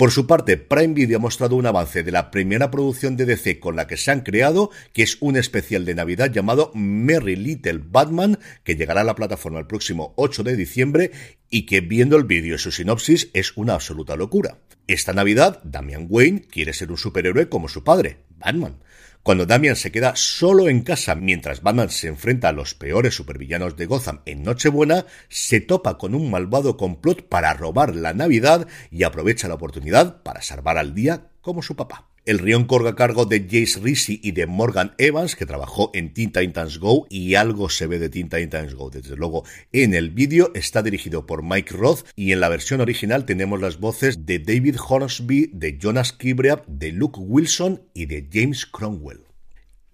Por 0.03 0.11
su 0.11 0.27
parte, 0.27 0.57
Prime 0.57 0.95
Video 0.95 1.19
ha 1.19 1.21
mostrado 1.21 1.55
un 1.55 1.65
avance 1.65 2.03
de 2.03 2.11
la 2.11 2.33
primera 2.33 2.73
producción 2.73 3.17
de 3.17 3.25
DC 3.25 3.61
con 3.61 3.77
la 3.77 3.87
que 3.87 3.97
se 3.97 4.11
han 4.11 4.23
creado, 4.23 4.71
que 4.93 5.05
es 5.05 5.19
un 5.21 5.37
especial 5.37 5.85
de 5.85 5.95
Navidad 5.95 6.33
llamado 6.33 6.73
Merry 6.75 7.37
Little 7.37 7.81
Batman, 7.85 8.41
que 8.65 8.75
llegará 8.75 9.03
a 9.03 9.05
la 9.05 9.15
plataforma 9.15 9.61
el 9.61 9.69
próximo 9.69 10.13
8 10.17 10.43
de 10.43 10.57
diciembre 10.57 11.13
y 11.51 11.67
que 11.67 11.83
viendo 11.83 12.17
el 12.17 12.25
vídeo 12.25 12.57
y 12.57 12.59
su 12.59 12.73
sinopsis 12.73 13.31
es 13.33 13.57
una 13.57 13.75
absoluta 13.75 14.17
locura. 14.17 14.59
Esta 14.89 15.13
Navidad, 15.13 15.61
Damian 15.63 16.09
Wayne 16.11 16.43
quiere 16.51 16.73
ser 16.73 16.91
un 16.91 16.99
superhéroe 16.99 17.49
como 17.49 17.69
su 17.69 17.85
padre, 17.85 18.25
Batman. 18.39 18.79
Cuando 19.23 19.47
Damian 19.47 19.77
se 19.77 19.93
queda 19.93 20.17
solo 20.17 20.69
en 20.69 20.83
casa 20.83 21.15
mientras 21.15 21.63
Batman 21.63 21.91
se 21.91 22.09
enfrenta 22.09 22.49
a 22.49 22.53
los 22.53 22.75
peores 22.75 23.15
supervillanos 23.15 23.77
de 23.77 23.87
Gotham 23.87 24.21
en 24.27 24.43
Nochebuena, 24.43 25.07
se 25.29 25.61
topa 25.61 25.97
con 25.97 26.17
un 26.17 26.29
malvado 26.29 26.77
complot 26.77 27.29
para 27.29 27.55
robar 27.55 27.95
la 27.95 28.15
Navidad 28.15 28.67
y 28.91 29.05
aprovecha 29.05 29.47
la 29.47 29.55
oportunidad 29.55 30.25
para 30.25 30.43
salvar 30.43 30.77
al 30.77 30.93
día 30.93 31.29
como 31.41 31.63
su 31.63 31.77
papá. 31.77 32.12
El 32.25 32.39
rión 32.39 32.67
corga 32.67 32.91
a 32.91 32.95
cargo 32.95 33.25
de 33.25 33.41
Jace 33.41 33.81
Risi 33.81 34.21
y 34.23 34.31
de 34.31 34.47
Morgan 34.47 34.95
Evans, 34.99 35.35
que 35.35 35.45
trabajó 35.45 35.91
en 35.93 36.15
Teen 36.15 36.31
Titans 36.31 36.79
Go 36.79 37.09
y 37.11 37.35
algo 37.35 37.69
se 37.69 37.89
ve 37.89 37.99
de 37.99 38.11
Teen 38.11 38.29
Titans 38.29 38.77
Go. 38.77 38.91
Desde 38.91 39.17
luego, 39.17 39.45
en 39.73 39.93
el 39.93 40.11
vídeo 40.11 40.53
está 40.55 40.85
dirigido 40.85 41.27
por 41.27 41.43
Mike 41.43 41.75
Roth 41.75 42.07
y 42.15 42.31
en 42.31 42.39
la 42.39 42.49
versión 42.49 42.81
original 42.81 43.25
tenemos 43.25 43.61
las 43.61 43.81
voces 43.81 44.25
de 44.25 44.39
David 44.39 44.77
Hornsby, 44.89 45.51
de 45.53 45.79
Jonas 45.83 46.13
Kibreab, 46.13 46.65
de 46.69 46.93
Luke 46.93 47.19
Wilson 47.19 47.83
y 47.93 48.07
de 48.07 48.29
James 48.33 48.67
Cromwell. 48.67 49.32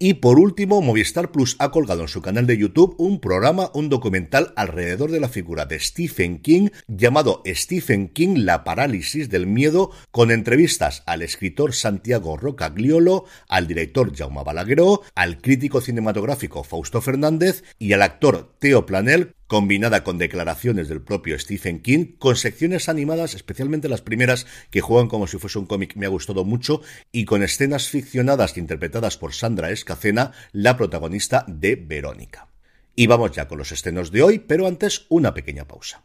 Y 0.00 0.14
por 0.14 0.38
último, 0.38 0.80
Movistar 0.80 1.32
Plus 1.32 1.56
ha 1.58 1.72
colgado 1.72 2.02
en 2.02 2.08
su 2.08 2.22
canal 2.22 2.46
de 2.46 2.56
YouTube 2.56 2.94
un 2.98 3.18
programa, 3.18 3.72
un 3.74 3.88
documental 3.88 4.52
alrededor 4.54 5.10
de 5.10 5.18
la 5.18 5.28
figura 5.28 5.66
de 5.66 5.80
Stephen 5.80 6.38
King 6.38 6.68
llamado 6.86 7.42
Stephen 7.44 8.08
King, 8.08 8.44
la 8.44 8.62
parálisis 8.62 9.28
del 9.28 9.48
miedo, 9.48 9.90
con 10.12 10.30
entrevistas 10.30 11.02
al 11.06 11.22
escritor 11.22 11.74
Santiago 11.74 12.36
Rocagliolo, 12.36 13.24
al 13.48 13.66
director 13.66 14.16
Jaume 14.16 14.44
Balagueró, 14.44 15.02
al 15.16 15.40
crítico 15.40 15.80
cinematográfico 15.80 16.62
Fausto 16.62 17.00
Fernández 17.00 17.64
y 17.80 17.92
al 17.92 18.02
actor 18.02 18.54
Teo 18.60 18.86
Planel 18.86 19.34
combinada 19.48 20.04
con 20.04 20.18
declaraciones 20.18 20.88
del 20.88 21.02
propio 21.02 21.38
Stephen 21.38 21.80
King, 21.80 22.16
con 22.18 22.36
secciones 22.36 22.88
animadas, 22.88 23.34
especialmente 23.34 23.88
las 23.88 24.02
primeras 24.02 24.46
que 24.70 24.82
juegan 24.82 25.08
como 25.08 25.26
si 25.26 25.38
fuese 25.38 25.58
un 25.58 25.66
cómic, 25.66 25.96
me 25.96 26.06
ha 26.06 26.10
gustado 26.10 26.44
mucho, 26.44 26.82
y 27.10 27.24
con 27.24 27.42
escenas 27.42 27.88
ficcionadas 27.88 28.56
interpretadas 28.56 29.16
por 29.16 29.34
Sandra 29.34 29.70
Escacena, 29.70 30.32
la 30.52 30.76
protagonista 30.76 31.44
de 31.48 31.74
Verónica. 31.74 32.48
Y 32.94 33.06
vamos 33.06 33.32
ya 33.32 33.48
con 33.48 33.58
los 33.58 33.72
estrenos 33.72 34.12
de 34.12 34.22
hoy, 34.22 34.38
pero 34.38 34.66
antes 34.66 35.06
una 35.08 35.32
pequeña 35.32 35.66
pausa. 35.66 36.04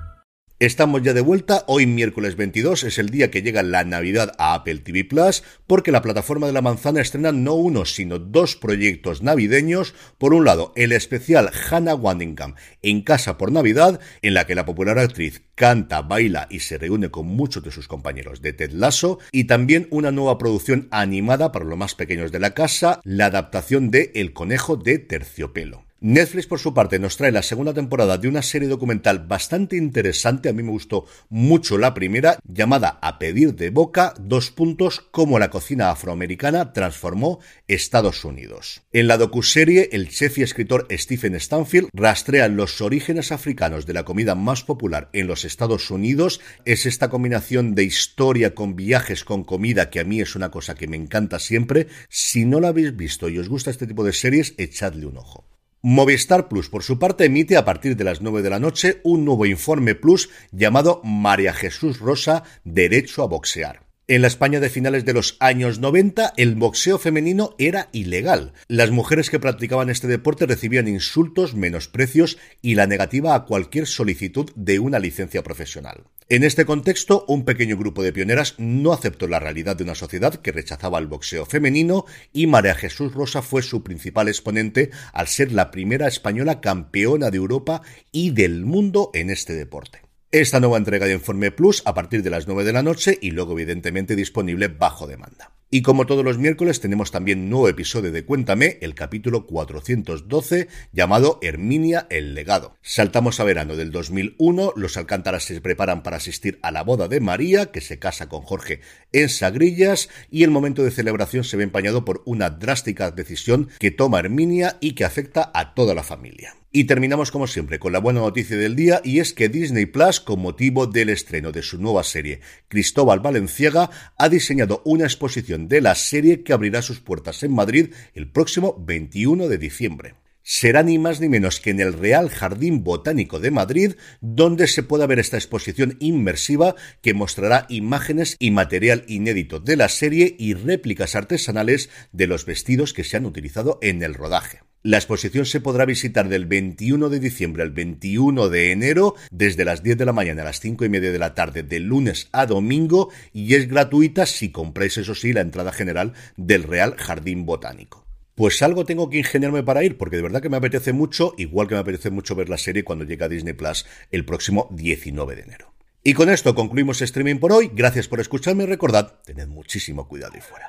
Estamos 0.61 1.01
ya 1.01 1.15
de 1.15 1.21
vuelta, 1.21 1.63
hoy 1.65 1.87
miércoles 1.87 2.35
22 2.35 2.83
es 2.83 2.99
el 2.99 3.09
día 3.09 3.31
que 3.31 3.41
llega 3.41 3.63
la 3.63 3.83
Navidad 3.83 4.33
a 4.37 4.53
Apple 4.53 4.77
TV 4.77 5.03
Plus, 5.03 5.41
porque 5.65 5.91
la 5.91 6.03
plataforma 6.03 6.45
de 6.45 6.53
la 6.53 6.61
manzana 6.61 7.01
estrena 7.01 7.31
no 7.31 7.55
uno, 7.55 7.83
sino 7.83 8.19
dos 8.19 8.57
proyectos 8.57 9.23
navideños. 9.23 9.95
Por 10.19 10.35
un 10.35 10.45
lado, 10.45 10.71
el 10.75 10.91
especial 10.91 11.49
Hannah 11.49 11.95
Waddingham 11.95 12.53
en 12.83 13.01
Casa 13.01 13.39
por 13.39 13.51
Navidad, 13.51 13.99
en 14.21 14.35
la 14.35 14.45
que 14.45 14.53
la 14.53 14.63
popular 14.63 14.99
actriz 14.99 15.41
canta, 15.55 16.03
baila 16.03 16.45
y 16.51 16.59
se 16.59 16.77
reúne 16.77 17.09
con 17.09 17.25
muchos 17.25 17.63
de 17.63 17.71
sus 17.71 17.87
compañeros 17.87 18.43
de 18.43 18.53
Ted 18.53 18.73
Lasso, 18.73 19.17
y 19.31 19.45
también 19.45 19.87
una 19.89 20.11
nueva 20.11 20.37
producción 20.37 20.87
animada 20.91 21.51
para 21.51 21.65
los 21.65 21.75
más 21.79 21.95
pequeños 21.95 22.31
de 22.31 22.39
la 22.39 22.53
casa, 22.53 23.01
la 23.03 23.25
adaptación 23.25 23.89
de 23.89 24.11
El 24.13 24.31
conejo 24.33 24.75
de 24.75 24.99
terciopelo. 24.99 25.90
Netflix, 26.03 26.47
por 26.47 26.57
su 26.57 26.73
parte, 26.73 26.97
nos 26.97 27.15
trae 27.15 27.31
la 27.31 27.43
segunda 27.43 27.75
temporada 27.75 28.17
de 28.17 28.27
una 28.27 28.41
serie 28.41 28.67
documental 28.67 29.19
bastante 29.19 29.77
interesante. 29.77 30.49
A 30.49 30.53
mí 30.53 30.63
me 30.63 30.71
gustó 30.71 31.05
mucho 31.29 31.77
la 31.77 31.93
primera, 31.93 32.39
llamada 32.43 32.97
A 33.03 33.19
pedir 33.19 33.53
de 33.53 33.69
boca, 33.69 34.15
dos 34.19 34.49
puntos, 34.49 34.99
cómo 35.11 35.37
la 35.37 35.51
cocina 35.51 35.91
afroamericana 35.91 36.73
transformó 36.73 37.39
Estados 37.67 38.25
Unidos. 38.25 38.81
En 38.91 39.07
la 39.07 39.19
docuserie, 39.19 39.89
el 39.91 40.09
chef 40.09 40.39
y 40.39 40.41
escritor 40.41 40.87
Stephen 40.89 41.35
Stanfield 41.35 41.89
rastrea 41.93 42.47
los 42.47 42.81
orígenes 42.81 43.31
africanos 43.31 43.85
de 43.85 43.93
la 43.93 44.03
comida 44.03 44.33
más 44.33 44.63
popular 44.63 45.11
en 45.13 45.27
los 45.27 45.45
Estados 45.45 45.91
Unidos. 45.91 46.41
Es 46.65 46.87
esta 46.87 47.09
combinación 47.09 47.75
de 47.75 47.83
historia 47.83 48.55
con 48.55 48.75
viajes, 48.75 49.23
con 49.23 49.43
comida, 49.43 49.91
que 49.91 49.99
a 49.99 50.03
mí 50.03 50.19
es 50.19 50.35
una 50.35 50.49
cosa 50.49 50.73
que 50.73 50.87
me 50.87 50.97
encanta 50.97 51.37
siempre. 51.37 51.85
Si 52.09 52.45
no 52.45 52.59
la 52.59 52.69
habéis 52.69 52.95
visto 52.97 53.29
y 53.29 53.37
os 53.37 53.49
gusta 53.49 53.69
este 53.69 53.85
tipo 53.85 54.03
de 54.03 54.13
series, 54.13 54.55
echadle 54.57 55.05
un 55.05 55.17
ojo. 55.17 55.45
Movistar 55.83 56.47
Plus, 56.47 56.69
por 56.69 56.83
su 56.83 56.99
parte, 56.99 57.25
emite 57.25 57.57
a 57.57 57.65
partir 57.65 57.95
de 57.95 58.03
las 58.03 58.21
9 58.21 58.43
de 58.43 58.51
la 58.51 58.59
noche 58.59 59.01
un 59.03 59.25
nuevo 59.25 59.47
informe 59.47 59.95
Plus 59.95 60.29
llamado 60.51 61.01
María 61.03 61.53
Jesús 61.53 61.99
Rosa, 61.99 62.43
Derecho 62.63 63.23
a 63.23 63.27
Boxear. 63.27 63.90
En 64.11 64.21
la 64.21 64.27
España 64.27 64.59
de 64.59 64.69
finales 64.69 65.05
de 65.05 65.13
los 65.13 65.37
años 65.39 65.79
90, 65.79 66.33
el 66.35 66.55
boxeo 66.55 66.97
femenino 66.99 67.55
era 67.57 67.87
ilegal. 67.93 68.51
Las 68.67 68.91
mujeres 68.91 69.29
que 69.29 69.39
practicaban 69.39 69.89
este 69.89 70.07
deporte 70.07 70.45
recibían 70.45 70.89
insultos, 70.89 71.55
menosprecios 71.55 72.37
y 72.61 72.75
la 72.75 72.87
negativa 72.87 73.35
a 73.35 73.45
cualquier 73.45 73.87
solicitud 73.87 74.51
de 74.53 74.79
una 74.79 74.99
licencia 74.99 75.43
profesional. 75.43 76.03
En 76.27 76.43
este 76.43 76.65
contexto, 76.65 77.23
un 77.29 77.45
pequeño 77.45 77.77
grupo 77.77 78.03
de 78.03 78.11
pioneras 78.11 78.55
no 78.57 78.91
aceptó 78.91 79.29
la 79.29 79.39
realidad 79.39 79.77
de 79.77 79.85
una 79.85 79.95
sociedad 79.95 80.35
que 80.35 80.51
rechazaba 80.51 80.99
el 80.99 81.07
boxeo 81.07 81.45
femenino 81.45 82.03
y 82.33 82.47
María 82.47 82.75
Jesús 82.75 83.13
Rosa 83.13 83.41
fue 83.41 83.61
su 83.61 83.81
principal 83.81 84.27
exponente 84.27 84.91
al 85.13 85.27
ser 85.29 85.53
la 85.53 85.71
primera 85.71 86.09
española 86.09 86.59
campeona 86.59 87.31
de 87.31 87.37
Europa 87.37 87.81
y 88.11 88.31
del 88.31 88.65
mundo 88.65 89.09
en 89.13 89.29
este 89.29 89.53
deporte. 89.53 90.10
Esta 90.33 90.61
nueva 90.61 90.77
entrega 90.77 91.07
de 91.07 91.13
Informe 91.13 91.51
Plus 91.51 91.81
a 91.83 91.93
partir 91.93 92.23
de 92.23 92.29
las 92.29 92.47
9 92.47 92.63
de 92.63 92.71
la 92.71 92.83
noche 92.83 93.19
y 93.21 93.31
luego 93.31 93.51
evidentemente 93.51 94.15
disponible 94.15 94.69
bajo 94.69 95.05
demanda. 95.05 95.51
Y 95.73 95.83
como 95.83 96.05
todos 96.05 96.25
los 96.25 96.37
miércoles 96.37 96.81
tenemos 96.81 97.11
también 97.11 97.49
nuevo 97.49 97.69
episodio 97.69 98.11
de 98.11 98.25
Cuéntame, 98.25 98.77
el 98.81 98.93
capítulo 98.93 99.45
412 99.47 100.67
llamado 100.91 101.39
Herminia 101.41 102.07
el 102.09 102.33
legado. 102.35 102.75
Saltamos 102.81 103.39
a 103.39 103.45
verano 103.45 103.77
del 103.77 103.89
2001, 103.89 104.73
los 104.75 104.97
Alcántaras 104.97 105.45
se 105.45 105.61
preparan 105.61 106.03
para 106.03 106.17
asistir 106.17 106.59
a 106.61 106.71
la 106.71 106.83
boda 106.83 107.07
de 107.07 107.21
María, 107.21 107.67
que 107.67 107.79
se 107.79 107.99
casa 107.99 108.27
con 108.27 108.41
Jorge 108.41 108.81
en 109.13 109.29
Sagrillas, 109.29 110.09
y 110.29 110.43
el 110.43 110.51
momento 110.51 110.83
de 110.83 110.91
celebración 110.91 111.45
se 111.45 111.55
ve 111.55 111.63
empañado 111.63 112.03
por 112.03 112.21
una 112.25 112.49
drástica 112.49 113.09
decisión 113.09 113.69
que 113.79 113.91
toma 113.91 114.19
Herminia 114.19 114.77
y 114.81 114.91
que 114.91 115.05
afecta 115.05 115.51
a 115.53 115.73
toda 115.73 115.95
la 115.95 116.03
familia. 116.03 116.53
Y 116.73 116.85
terminamos 116.85 117.31
como 117.31 117.47
siempre 117.47 117.79
con 117.79 117.91
la 117.91 117.99
buena 117.99 118.21
noticia 118.21 118.55
del 118.55 118.77
día 118.77 119.01
y 119.03 119.19
es 119.19 119.33
que 119.33 119.49
Disney 119.49 119.87
Plus, 119.87 120.21
con 120.21 120.39
motivo 120.39 120.87
del 120.87 121.09
estreno 121.09 121.51
de 121.51 121.63
su 121.63 121.77
nueva 121.77 122.01
serie 122.05 122.39
Cristóbal 122.69 123.19
Valenciaga, 123.19 123.89
ha 124.17 124.29
diseñado 124.29 124.81
una 124.85 125.03
exposición 125.03 125.60
de 125.67 125.81
la 125.81 125.95
serie 125.95 126.43
que 126.43 126.53
abrirá 126.53 126.81
sus 126.81 126.99
puertas 126.99 127.43
en 127.43 127.53
Madrid 127.53 127.93
el 128.13 128.31
próximo 128.31 128.75
21 128.79 129.47
de 129.47 129.57
diciembre 129.57 130.15
será 130.43 130.83
ni 130.83 130.97
más 130.97 131.21
ni 131.21 131.29
menos 131.29 131.59
que 131.59 131.69
en 131.69 131.79
el 131.79 131.93
Real 131.93 132.29
Jardín 132.29 132.83
Botánico 132.83 133.39
de 133.39 133.51
Madrid, 133.51 133.93
donde 134.21 134.67
se 134.67 134.83
pueda 134.83 135.07
ver 135.07 135.19
esta 135.19 135.37
exposición 135.37 135.97
inmersiva 135.99 136.75
que 137.01 137.13
mostrará 137.13 137.65
imágenes 137.69 138.35
y 138.39 138.51
material 138.51 139.03
inédito 139.07 139.59
de 139.59 139.75
la 139.75 139.89
serie 139.89 140.35
y 140.37 140.53
réplicas 140.53 141.15
artesanales 141.15 141.89
de 142.11 142.27
los 142.27 142.45
vestidos 142.45 142.93
que 142.93 143.03
se 143.03 143.17
han 143.17 143.25
utilizado 143.25 143.79
en 143.81 144.01
el 144.03 144.13
rodaje. 144.13 144.70
La 144.83 144.97
exposición 144.97 145.45
se 145.45 145.61
podrá 145.61 145.85
visitar 145.85 146.27
del 146.27 146.47
21 146.47 147.09
de 147.09 147.19
diciembre 147.19 147.61
al 147.61 147.69
21 147.69 148.49
de 148.49 148.71
enero, 148.71 149.13
desde 149.29 149.63
las 149.63 149.83
10 149.83 149.99
de 149.99 150.05
la 150.05 150.13
mañana 150.13 150.41
a 150.41 150.45
las 150.45 150.59
5 150.59 150.85
y 150.85 150.89
media 150.89 151.11
de 151.11 151.19
la 151.19 151.35
tarde, 151.35 151.61
de 151.61 151.79
lunes 151.79 152.29
a 152.31 152.47
domingo, 152.47 153.09
y 153.31 153.53
es 153.53 153.67
gratuita 153.67 154.25
si 154.25 154.51
compráis, 154.51 154.97
eso 154.97 155.13
sí, 155.13 155.33
la 155.33 155.41
entrada 155.41 155.71
general 155.71 156.13
del 156.35 156.63
Real 156.63 156.95
Jardín 156.97 157.45
Botánico. 157.45 158.07
Pues 158.33 158.63
algo 158.63 158.83
tengo 158.83 159.07
que 159.11 159.19
ingeniarme 159.19 159.61
para 159.61 159.83
ir, 159.83 159.99
porque 159.99 160.15
de 160.15 160.23
verdad 160.23 160.41
que 160.41 160.49
me 160.49 160.57
apetece 160.57 160.93
mucho, 160.93 161.35
igual 161.37 161.67
que 161.67 161.75
me 161.75 161.81
apetece 161.81 162.09
mucho 162.09 162.33
ver 162.33 162.49
la 162.49 162.57
serie 162.57 162.83
cuando 162.83 163.05
llega 163.05 163.27
a 163.27 163.29
Disney 163.29 163.53
Plus 163.53 163.85
el 164.09 164.25
próximo 164.25 164.67
19 164.71 165.35
de 165.35 165.41
enero. 165.43 165.73
Y 166.03 166.15
con 166.15 166.27
esto 166.27 166.55
concluimos 166.55 167.03
streaming 167.03 167.37
por 167.37 167.51
hoy. 167.51 167.69
Gracias 167.71 168.07
por 168.07 168.19
escucharme 168.19 168.63
y 168.63 168.67
recordad, 168.67 169.19
tened 169.25 169.47
muchísimo 169.47 170.07
cuidado 170.07 170.33
y 170.35 170.41
fuera. 170.41 170.65